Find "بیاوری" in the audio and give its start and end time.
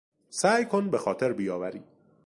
1.33-1.83